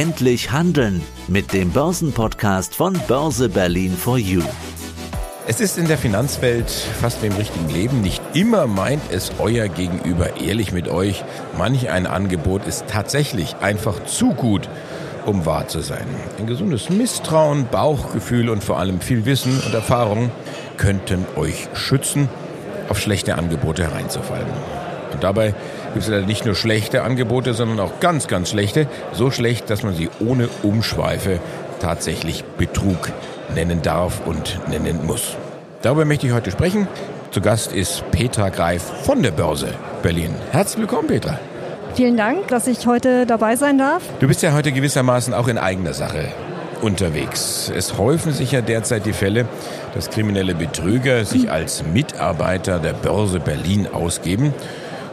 [0.00, 4.40] Endlich handeln mit dem Börsenpodcast von Börse Berlin for You.
[5.46, 8.00] Es ist in der Finanzwelt fast wie im richtigen Leben.
[8.00, 11.22] Nicht immer meint es euer Gegenüber ehrlich mit euch.
[11.58, 14.70] Manch ein Angebot ist tatsächlich einfach zu gut,
[15.26, 16.06] um wahr zu sein.
[16.38, 20.30] Ein gesundes Misstrauen, Bauchgefühl und vor allem viel Wissen und Erfahrung
[20.78, 22.30] könnten euch schützen,
[22.88, 24.48] auf schlechte Angebote hereinzufallen.
[25.12, 25.54] Und dabei
[25.92, 28.86] gibt es leider nicht nur schlechte Angebote, sondern auch ganz, ganz schlechte.
[29.12, 31.40] So schlecht, dass man sie ohne Umschweife
[31.80, 33.10] tatsächlich Betrug
[33.54, 35.36] nennen darf und nennen muss.
[35.82, 36.88] Darüber möchte ich heute sprechen.
[37.30, 39.68] Zu Gast ist Petra Greif von der Börse
[40.02, 40.34] Berlin.
[40.52, 41.38] Herzlich willkommen, Petra.
[41.94, 44.02] Vielen Dank, dass ich heute dabei sein darf.
[44.20, 46.28] Du bist ja heute gewissermaßen auch in eigener Sache
[46.82, 47.70] unterwegs.
[47.74, 49.46] Es häufen sich ja derzeit die Fälle,
[49.94, 54.54] dass kriminelle Betrüger sich als Mitarbeiter der Börse Berlin ausgeben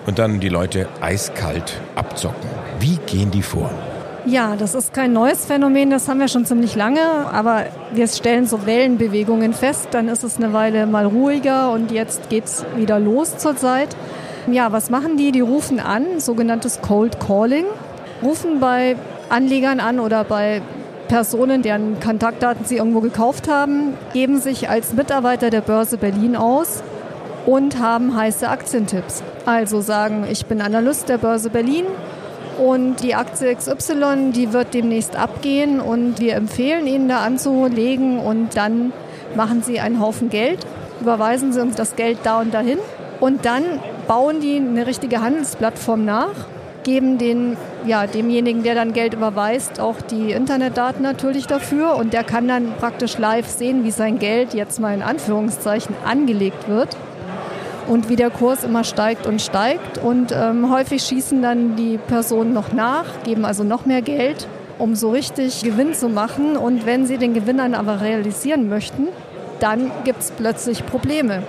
[0.08, 2.50] und dann die Leute eiskalt abzocken.
[2.80, 3.70] Wie gehen die vor?
[4.26, 7.02] Ja, das ist kein neues Phänomen, das haben wir schon ziemlich lange,
[7.32, 12.30] aber wir stellen so Wellenbewegungen fest, dann ist es eine Weile mal ruhiger und jetzt
[12.30, 13.96] geht es wieder los zurzeit.
[14.52, 15.32] Ja, was machen die?
[15.32, 17.66] Die rufen an, sogenanntes Cold Calling,
[18.22, 18.98] rufen bei
[19.30, 20.62] Anlegern an oder bei
[21.08, 26.84] Personen, deren Kontaktdaten sie irgendwo gekauft haben, geben sich als Mitarbeiter der Börse Berlin aus
[27.48, 29.24] und haben heiße Aktientipps.
[29.46, 31.86] Also sagen, ich bin Analyst der Börse Berlin
[32.60, 38.58] und die Aktie XY, die wird demnächst abgehen und wir empfehlen Ihnen da anzulegen und
[38.58, 38.92] dann
[39.36, 40.60] machen Sie einen Haufen Geld,
[41.00, 42.80] überweisen Sie uns das Geld da und dahin
[43.22, 43.64] und dann
[44.08, 46.34] bauen die eine richtige Handelsplattform nach,
[46.84, 52.26] geben den, ja, demjenigen, der dann Geld überweist, auch die Internetdaten natürlich dafür und der
[52.26, 56.98] kann dann praktisch live sehen, wie sein Geld jetzt mal in Anführungszeichen angelegt wird
[57.88, 59.98] und wie der Kurs immer steigt und steigt.
[59.98, 64.96] Und ähm, häufig schießen dann die Personen noch nach, geben also noch mehr Geld, um
[64.96, 66.58] so richtig Gewinn zu machen.
[66.58, 69.08] Und wenn sie den Gewinn dann aber realisieren möchten,
[69.60, 71.44] dann gibt es plötzlich Probleme.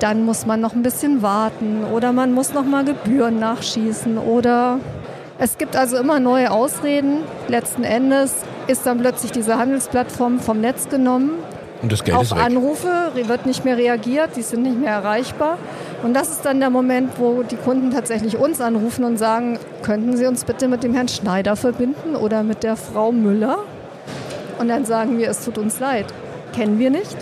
[0.00, 4.78] Dann muss man noch ein bisschen warten oder man muss noch mal Gebühren nachschießen oder
[5.40, 7.18] es gibt also immer neue Ausreden.
[7.48, 8.32] Letzten Endes
[8.68, 11.32] ist dann plötzlich diese Handelsplattform vom Netz genommen
[11.82, 12.42] und das Geld auf ist weg.
[12.42, 15.58] Anrufe wird nicht mehr reagiert, die sind nicht mehr erreichbar.
[16.02, 20.16] Und das ist dann der Moment, wo die Kunden tatsächlich uns anrufen und sagen, könnten
[20.16, 23.58] Sie uns bitte mit dem Herrn Schneider verbinden oder mit der Frau Müller?
[24.58, 26.06] Und dann sagen wir, es tut uns leid,
[26.52, 27.16] kennen wir nicht.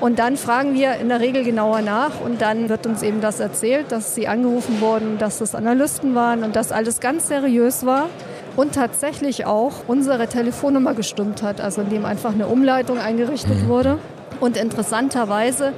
[0.00, 3.38] Und dann fragen wir in der Regel genauer nach und dann wird uns eben das
[3.38, 8.08] erzählt, dass sie angerufen wurden, dass es Analysten waren und dass alles ganz seriös war
[8.56, 13.68] und tatsächlich auch unsere Telefonnummer gestimmt hat, also indem einfach eine Umleitung eingerichtet mhm.
[13.68, 13.98] wurde.
[14.40, 15.72] Und interessanterweise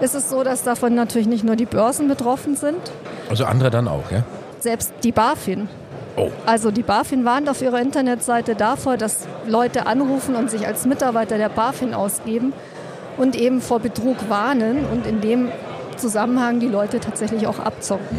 [0.00, 2.78] ist es so, dass davon natürlich nicht nur die Börsen betroffen sind.
[3.28, 4.22] Also andere dann auch, ja?
[4.60, 5.68] Selbst die BaFin.
[6.16, 6.30] Oh.
[6.46, 11.38] Also die BaFin warnt auf ihrer Internetseite davor, dass Leute anrufen und sich als Mitarbeiter
[11.38, 12.52] der BaFin ausgeben
[13.16, 15.48] und eben vor Betrug warnen und in dem
[15.96, 18.18] Zusammenhang die Leute tatsächlich auch abzocken.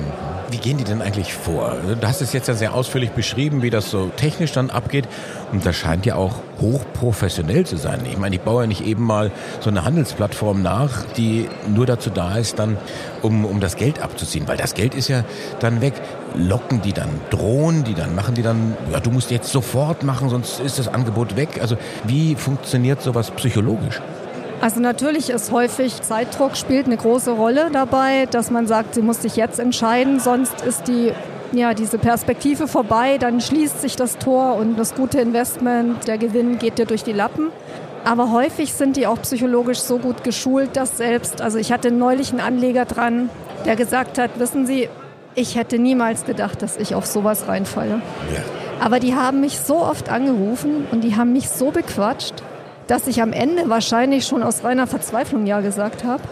[0.52, 1.76] Wie gehen die denn eigentlich vor?
[2.00, 5.08] Du hast es jetzt ja sehr ausführlich beschrieben, wie das so technisch dann abgeht.
[5.52, 8.02] Und das scheint ja auch hochprofessionell zu sein.
[8.10, 12.10] Ich meine, ich baue ja nicht eben mal so eine Handelsplattform nach, die nur dazu
[12.10, 12.78] da ist, dann,
[13.22, 14.48] um, um das Geld abzuziehen.
[14.48, 15.24] Weil das Geld ist ja
[15.60, 15.94] dann weg.
[16.36, 20.30] Locken die dann, drohen die dann, machen die dann, ja, du musst jetzt sofort machen,
[20.30, 21.60] sonst ist das Angebot weg.
[21.62, 24.02] Also wie funktioniert sowas psychologisch?
[24.62, 29.22] Also natürlich ist häufig Zeitdruck spielt eine große Rolle dabei, dass man sagt, sie muss
[29.22, 31.14] sich jetzt entscheiden, sonst ist die
[31.52, 36.59] ja, diese Perspektive vorbei, dann schließt sich das Tor und das gute Investment, der Gewinn
[36.59, 37.48] geht dir durch die Lappen.
[38.06, 42.31] Aber häufig sind die auch psychologisch so gut geschult, dass selbst, also ich hatte neulich
[42.31, 43.30] einen Anleger dran,
[43.66, 44.90] der gesagt hat, wissen Sie,
[45.36, 48.02] ich hätte niemals gedacht, dass ich auf sowas reinfalle.
[48.34, 48.42] Ja.
[48.80, 52.36] Aber die haben mich so oft angerufen und die haben mich so bequatscht,
[52.90, 56.24] dass ich am Ende wahrscheinlich schon aus reiner Verzweiflung Ja gesagt habe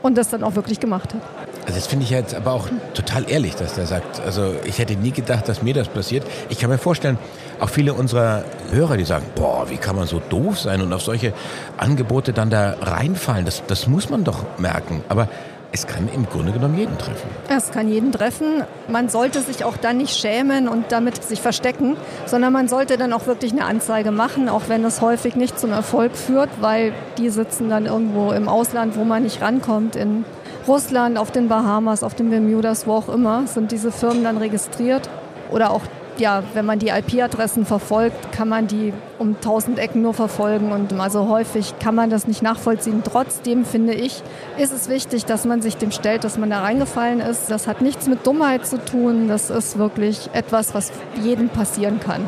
[0.00, 1.24] und das dann auch wirklich gemacht habe.
[1.66, 4.94] Also das finde ich jetzt aber auch total ehrlich, dass der sagt, also ich hätte
[4.94, 6.24] nie gedacht, dass mir das passiert.
[6.48, 7.18] Ich kann mir vorstellen,
[7.58, 11.02] auch viele unserer Hörer, die sagen, boah, wie kann man so doof sein und auf
[11.02, 11.34] solche
[11.76, 15.02] Angebote dann da reinfallen, das, das muss man doch merken.
[15.08, 15.28] Aber
[15.70, 17.28] es kann im Grunde genommen jeden treffen.
[17.48, 18.64] Es kann jeden treffen.
[18.88, 23.12] Man sollte sich auch dann nicht schämen und damit sich verstecken, sondern man sollte dann
[23.12, 27.28] auch wirklich eine Anzeige machen, auch wenn es häufig nicht zum Erfolg führt, weil die
[27.28, 30.24] sitzen dann irgendwo im Ausland, wo man nicht rankommt, in
[30.66, 35.08] Russland, auf den Bahamas, auf den Bermudas, wo auch immer, sind diese Firmen dann registriert.
[35.50, 35.82] Oder auch
[36.20, 40.92] ja, wenn man die IP-Adressen verfolgt, kann man die um 1000 Ecken nur verfolgen und
[40.98, 43.02] also häufig kann man das nicht nachvollziehen.
[43.04, 44.22] Trotzdem finde ich,
[44.56, 47.50] ist es wichtig, dass man sich dem stellt, dass man da reingefallen ist.
[47.50, 49.28] Das hat nichts mit Dummheit zu tun.
[49.28, 50.92] Das ist wirklich etwas, was
[51.22, 52.24] jedem passieren kann.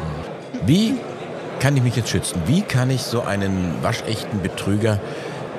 [0.67, 0.97] Wie
[1.61, 2.43] kann ich mich jetzt schützen?
[2.47, 4.99] Wie kann ich so einen waschechten Betrüger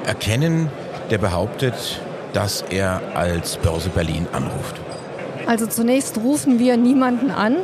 [0.06, 0.70] erkennen,
[1.10, 2.02] der behauptet,
[2.34, 4.80] dass er als Börse Berlin anruft?
[5.48, 7.58] Also zunächst rufen wir niemanden an,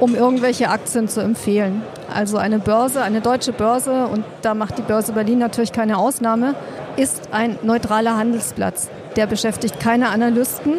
[0.00, 1.82] um irgendwelche Aktien zu empfehlen.
[2.12, 6.54] Also eine Börse, eine deutsche Börse, und da macht die Börse Berlin natürlich keine Ausnahme,
[6.96, 8.88] ist ein neutraler Handelsplatz.
[9.16, 10.74] Der beschäftigt keine Analysten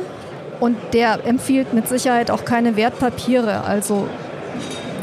[0.59, 3.63] und der empfiehlt mit Sicherheit auch keine Wertpapiere.
[3.63, 4.07] Also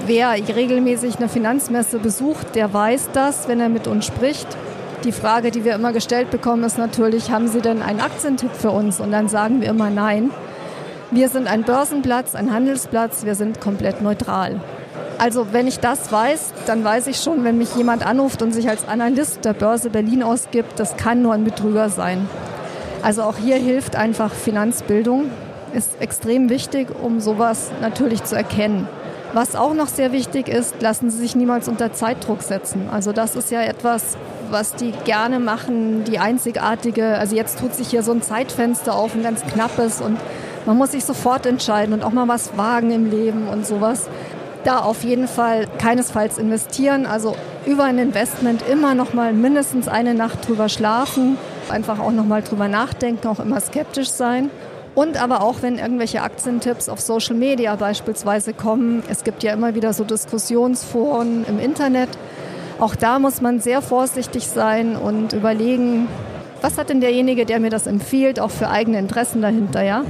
[0.06, 4.48] wer regelmäßig eine Finanzmesse besucht, der weiß das, wenn er mit uns spricht.
[5.04, 8.70] Die Frage, die wir immer gestellt bekommen, ist natürlich, haben Sie denn einen Aktientipp für
[8.70, 8.98] uns?
[8.98, 10.30] Und dann sagen wir immer nein.
[11.10, 14.60] Wir sind ein Börsenplatz, ein Handelsplatz, wir sind komplett neutral.
[15.16, 18.68] Also wenn ich das weiß, dann weiß ich schon, wenn mich jemand anruft und sich
[18.68, 22.28] als Analyst der Börse Berlin ausgibt, das kann nur ein Betrüger sein.
[23.02, 25.30] Also auch hier hilft einfach Finanzbildung,
[25.72, 28.86] ist extrem wichtig, um sowas natürlich zu erkennen.
[29.32, 32.90] Was auch noch sehr wichtig ist, lassen Sie sich niemals unter Zeitdruck setzen.
[32.92, 34.18] Also das ist ja etwas,
[34.50, 39.14] was die gerne machen, die einzigartige, also jetzt tut sich hier so ein Zeitfenster auf,
[39.14, 40.18] ein ganz knappes und
[40.68, 44.06] man muss sich sofort entscheiden und auch mal was wagen im Leben und sowas.
[44.64, 47.34] Da auf jeden Fall keinesfalls investieren, also
[47.64, 51.38] über ein Investment immer noch mal mindestens eine Nacht drüber schlafen,
[51.70, 54.50] einfach auch noch mal drüber nachdenken, auch immer skeptisch sein.
[54.94, 59.74] Und aber auch, wenn irgendwelche Aktientipps auf Social Media beispielsweise kommen, es gibt ja immer
[59.74, 62.10] wieder so Diskussionsforen im Internet,
[62.78, 66.08] auch da muss man sehr vorsichtig sein und überlegen,
[66.60, 70.04] was hat denn derjenige, der mir das empfiehlt, auch für eigene Interessen dahinter, ja?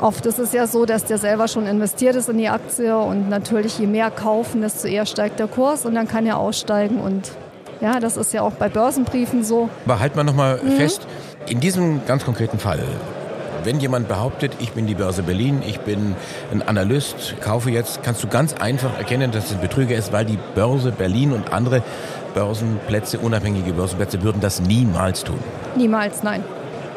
[0.00, 3.28] Oft ist es ja so, dass der selber schon investiert ist in die Aktie und
[3.28, 7.32] natürlich je mehr kaufen, desto eher steigt der Kurs und dann kann er aussteigen und
[7.80, 9.68] ja, das ist ja auch bei Börsenbriefen so.
[9.84, 10.72] Aber halt mal nochmal mhm.
[10.72, 11.06] fest,
[11.46, 12.80] in diesem ganz konkreten Fall,
[13.64, 16.14] wenn jemand behauptet, ich bin die Börse Berlin, ich bin
[16.52, 20.24] ein Analyst, kaufe jetzt, kannst du ganz einfach erkennen, dass es ein Betrüger ist, weil
[20.24, 21.82] die Börse Berlin und andere
[22.34, 25.38] Börsenplätze, unabhängige Börsenplätze, würden das niemals tun.
[25.76, 26.44] Niemals, nein.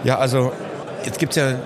[0.03, 0.51] Ja, also
[1.05, 1.57] jetzt gibt es ja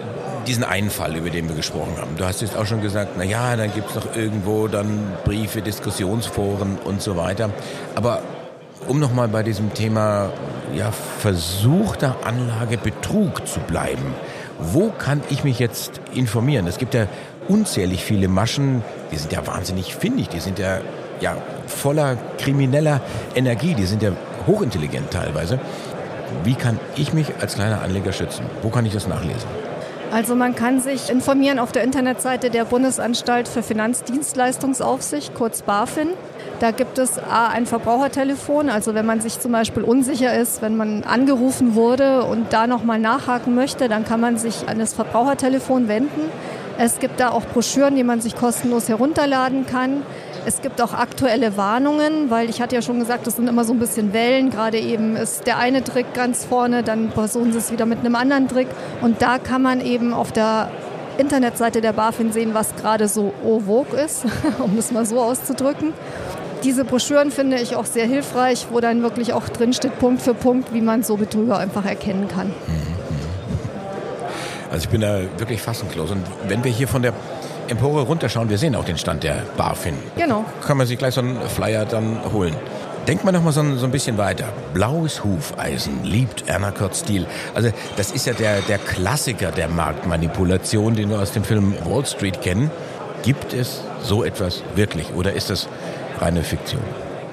[0.47, 2.15] diesen einen Fall, über den wir gesprochen haben.
[2.17, 5.61] Du hast jetzt auch schon gesagt, na ja, dann gibt es noch irgendwo dann Briefe,
[5.61, 7.49] Diskussionsforen und so weiter.
[7.95, 8.21] Aber
[8.87, 10.31] um nochmal bei diesem Thema
[10.75, 14.13] ja, versuchter Anlage Betrug zu bleiben,
[14.59, 16.67] wo kann ich mich jetzt informieren?
[16.67, 17.07] Es gibt ja
[17.47, 20.79] unzählig viele Maschen, die sind ja wahnsinnig findig, die sind ja,
[21.19, 21.35] ja
[21.67, 23.01] voller krimineller
[23.35, 24.11] Energie, die sind ja
[24.47, 25.59] hochintelligent teilweise.
[26.43, 28.45] Wie kann ich mich als kleiner Anleger schützen?
[28.61, 29.47] Wo kann ich das nachlesen?
[30.13, 36.09] Also man kann sich informieren auf der Internetseite der Bundesanstalt für Finanzdienstleistungsaufsicht, kurz BaFin.
[36.59, 40.77] Da gibt es A, ein Verbrauchertelefon, also wenn man sich zum Beispiel unsicher ist, wenn
[40.77, 45.87] man angerufen wurde und da nochmal nachhaken möchte, dann kann man sich an das Verbrauchertelefon
[45.87, 46.29] wenden.
[46.77, 50.03] Es gibt da auch Broschüren, die man sich kostenlos herunterladen kann.
[50.45, 53.71] Es gibt auch aktuelle Warnungen, weil ich hatte ja schon gesagt, das sind immer so
[53.71, 54.49] ein bisschen Wellen.
[54.49, 58.15] Gerade eben ist der eine Trick ganz vorne, dann versuchen sie es wieder mit einem
[58.15, 58.67] anderen Trick.
[59.01, 60.69] Und da kann man eben auf der
[61.17, 64.25] Internetseite der BaFin sehen, was gerade so au vogue ist,
[64.59, 65.93] um das mal so auszudrücken.
[66.63, 70.73] Diese Broschüren finde ich auch sehr hilfreich, wo dann wirklich auch drinsteht, Punkt für Punkt,
[70.73, 72.53] wie man so Betrüger einfach erkennen kann.
[74.71, 76.11] Also ich bin da wirklich fassungslos.
[76.11, 77.13] Und wenn wir hier von der
[77.73, 79.95] Empore runterschauen, wir sehen auch den Stand der BaFin.
[80.15, 80.45] Genau.
[80.65, 82.55] Kann man sich gleich so einen Flyer dann holen.
[83.07, 84.45] Denkt man noch mal so, so, ein bisschen weiter.
[84.73, 87.25] Blaues Hufeisen liebt Erna Kurt-Stil.
[87.53, 92.05] Also das ist ja der, der Klassiker der Marktmanipulation, den wir aus dem Film Wall
[92.05, 92.71] Street kennen.
[93.23, 95.67] Gibt es so etwas wirklich oder ist das
[96.19, 96.81] reine Fiktion?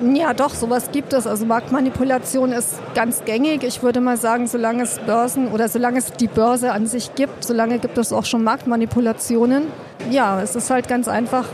[0.02, 1.26] Ja, doch, sowas gibt es.
[1.26, 3.64] Also Marktmanipulation ist ganz gängig.
[3.64, 7.44] Ich würde mal sagen, solange es Börsen oder solange es die Börse an sich gibt,
[7.44, 9.64] solange gibt es auch schon Marktmanipulationen.
[10.10, 11.44] Ja, es ist halt ganz einfach.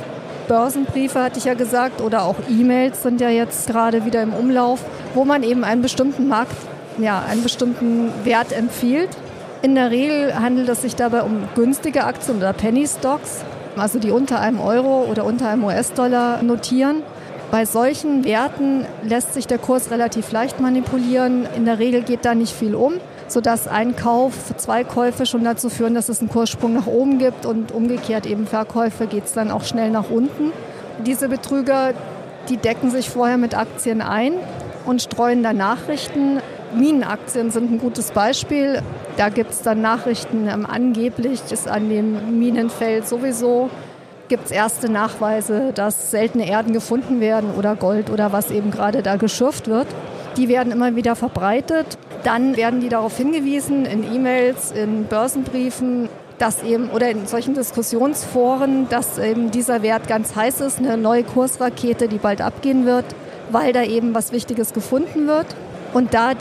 [0.47, 4.79] Börsenbriefe hatte ich ja gesagt oder auch E-Mails sind ja jetzt gerade wieder im Umlauf,
[5.15, 6.55] wo man eben einen bestimmten Markt,
[6.99, 9.11] ja, einen bestimmten Wert empfiehlt.
[9.63, 13.45] In der Regel handelt es sich dabei um günstige Aktien oder Penny Stocks,
[13.77, 17.03] also die unter einem Euro oder unter einem US-Dollar notieren.
[17.51, 21.47] Bei solchen Werten lässt sich der Kurs relativ leicht manipulieren.
[21.57, 22.95] In der Regel geht da nicht viel um,
[23.29, 27.47] sodass ein Kauf, zwei Käufe schon dazu führen, dass es einen Kurssprung nach oben gibt
[27.47, 30.53] und umgekehrt eben Verkäufe geht es dann auch schnell nach unten.
[31.07, 31.95] Diese Betrüger,
[32.49, 34.33] die decken sich vorher mit Aktien ein
[34.85, 36.41] und streuen dann Nachrichten.
[36.75, 38.83] Minenaktien sind ein gutes Beispiel.
[39.17, 43.71] Da gibt es dann Nachrichten, ähm, angeblich ist an dem Minenfeld sowieso
[44.29, 49.03] gibt es erste Nachweise, dass seltene Erden gefunden werden oder Gold oder was eben gerade
[49.03, 49.87] da geschürft wird.
[50.37, 51.99] Die werden immer wieder verbreitet.
[52.25, 58.89] Dann werden die darauf hingewiesen in E-Mails, in Börsenbriefen, dass eben, oder in solchen Diskussionsforen,
[58.89, 63.07] dass eben dieser Wert ganz heiß ist, eine neue Kursrakete, die bald abgehen wird,
[63.51, 65.47] weil da eben was Wichtiges gefunden wird.
[65.95, 66.35] Und da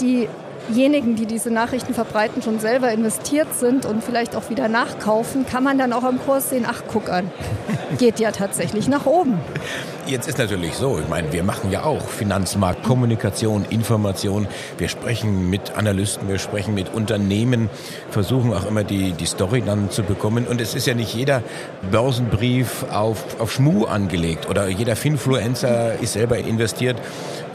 [0.69, 5.63] diejenigen, die diese Nachrichten verbreiten, schon selber investiert sind und vielleicht auch wieder nachkaufen, kann
[5.63, 7.31] man dann auch am Kurs sehen, ach guck an,
[7.98, 9.39] geht ja tatsächlich nach oben.
[10.07, 14.48] Jetzt ist natürlich so, ich meine, wir machen ja auch Finanzmarkt, Kommunikation, Information.
[14.77, 17.72] Wir sprechen mit Analysten, wir sprechen mit Unternehmen,
[18.12, 20.45] versuchen auch immer die, die Story dann zu bekommen.
[20.45, 21.41] Und es ist ja nicht jeder
[21.89, 26.98] Börsenbrief auf, auf Schmu angelegt oder jeder Finfluencer ist selber investiert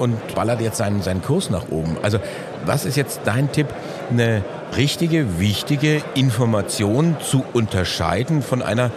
[0.00, 1.96] und ballert jetzt seinen, seinen Kurs nach oben.
[2.02, 2.18] Also
[2.64, 3.68] was ist jetzt dein Tipp,
[4.10, 4.42] eine
[4.76, 8.90] richtige, wichtige Information zu unterscheiden von einer,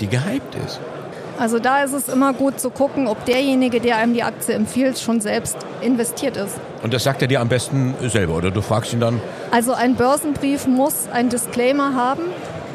[0.00, 0.80] die gehypt ist?
[1.38, 4.98] Also da ist es immer gut zu gucken, ob derjenige, der einem die Aktie empfiehlt,
[4.98, 6.56] schon selbst investiert ist.
[6.82, 9.20] Und das sagt er dir am besten selber oder du fragst ihn dann?
[9.52, 12.22] Also ein Börsenbrief muss ein Disclaimer haben.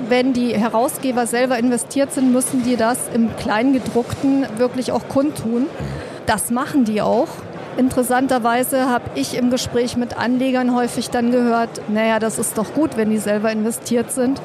[0.08, 5.68] Wenn die Herausgeber selber investiert sind, müssen die das im Kleingedruckten wirklich auch kundtun.
[6.26, 7.28] Das machen die auch.
[7.78, 12.98] Interessanterweise habe ich im Gespräch mit Anlegern häufig dann gehört, naja, das ist doch gut,
[12.98, 14.42] wenn die selber investiert sind.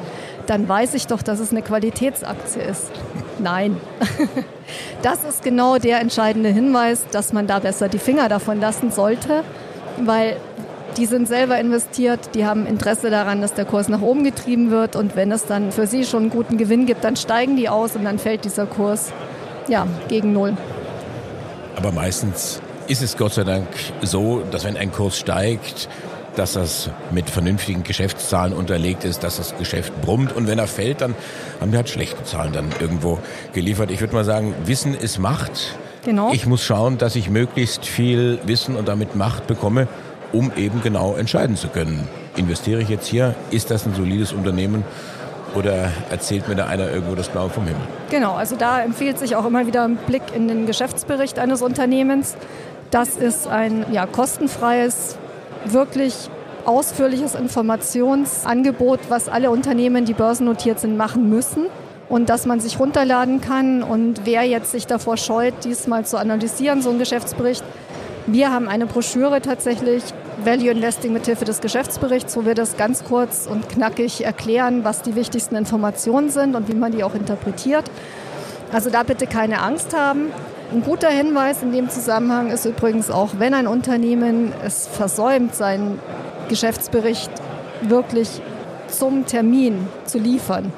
[0.47, 2.90] Dann weiß ich doch, dass es eine Qualitätsaktie ist.
[3.38, 3.76] Nein.
[5.00, 9.42] Das ist genau der entscheidende Hinweis, dass man da besser die Finger davon lassen sollte,
[9.99, 10.37] weil
[10.99, 14.97] die sind selber investiert, die haben Interesse daran, dass der Kurs nach oben getrieben wird
[14.97, 17.97] und wenn es dann für sie schon einen guten Gewinn gibt, dann steigen die aus
[17.97, 19.12] und dann fällt dieser Kurs
[19.68, 20.54] ja, gegen Null.
[21.76, 23.68] Aber meistens ist es Gott sei Dank
[24.02, 25.88] so, dass wenn ein Kurs steigt,
[26.37, 31.00] dass das mit vernünftigen Geschäftszahlen unterlegt ist, dass das Geschäft brummt und wenn er fällt,
[31.00, 31.14] dann
[31.61, 33.18] haben wir halt schlechte Zahlen dann irgendwo
[33.52, 33.90] geliefert.
[33.90, 35.76] Ich würde mal sagen, Wissen ist Macht.
[36.04, 36.33] Genau.
[36.33, 39.88] Ich muss schauen, dass ich möglichst viel Wissen und damit Macht bekomme,
[40.33, 42.09] um eben genau entscheiden zu können.
[42.37, 43.35] Investiere ich jetzt hier?
[43.50, 44.85] Ist das ein solides Unternehmen?
[45.54, 47.80] Oder erzählt mir da einer irgendwo das Blaue vom Himmel?
[48.11, 52.37] Genau, also da empfiehlt sich auch immer wieder ein Blick in den Geschäftsbericht eines Unternehmens.
[52.90, 55.16] Das ist ein ja, kostenfreies
[55.66, 56.14] wirklich
[56.64, 61.66] ausführliches Informationsangebot, was alle Unternehmen, die börsennotiert sind, machen müssen
[62.09, 63.83] und dass man sich runterladen kann.
[63.83, 67.64] Und wer jetzt sich davor scheut, diesmal zu analysieren, so ein Geschäftsbericht,
[68.26, 70.02] wir haben eine Broschüre tatsächlich,
[70.45, 75.02] Value Investing mit Hilfe des Geschäftsberichts, wo wir das ganz kurz und knackig erklären, was
[75.02, 77.90] die wichtigsten Informationen sind und wie man die auch interpretiert.
[78.73, 80.30] Also da bitte keine Angst haben.
[80.70, 85.98] Ein guter Hinweis in dem Zusammenhang ist übrigens auch, wenn ein Unternehmen es versäumt, seinen
[86.50, 87.30] Geschäftsbericht
[87.80, 88.42] wirklich
[88.88, 90.70] zum Termin zu liefern,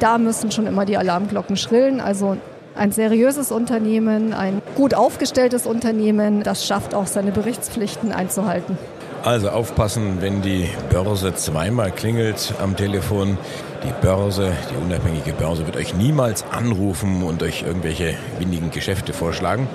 [0.00, 2.00] da müssen schon immer die Alarmglocken schrillen.
[2.00, 2.36] Also
[2.74, 8.76] ein seriöses Unternehmen, ein gut aufgestelltes Unternehmen, das schafft auch seine Berichtspflichten einzuhalten.
[9.28, 13.36] Also aufpassen, wenn die Börse zweimal klingelt am Telefon.
[13.84, 19.68] Die Börse, die unabhängige Börse, wird euch niemals anrufen und euch irgendwelche windigen Geschäfte vorschlagen.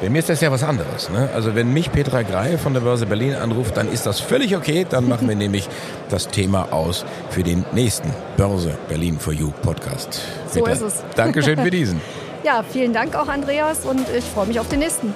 [0.00, 1.10] Bei mir ist das ja was anderes.
[1.10, 1.28] Ne?
[1.34, 4.86] Also wenn mich Petra Grey von der Börse Berlin anruft, dann ist das völlig okay.
[4.88, 5.68] Dann machen wir nämlich
[6.08, 10.22] das Thema aus für den nächsten Börse Berlin for You Podcast.
[10.50, 11.04] So Petra, ist es.
[11.14, 12.00] Dankeschön für diesen.
[12.42, 15.12] ja, vielen Dank auch Andreas und ich freue mich auf den nächsten.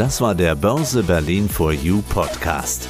[0.00, 2.88] Das war der Börse Berlin for You Podcast.